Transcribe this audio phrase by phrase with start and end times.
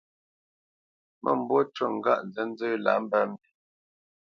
[1.23, 3.49] Mə́mbû ncu ŋgâʼ nzənzə́ lǎ mbə mbî.